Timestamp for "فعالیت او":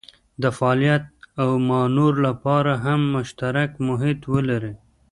0.57-1.49